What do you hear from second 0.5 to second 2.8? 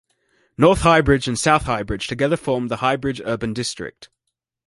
North Highbridge and South Highbridge together formed the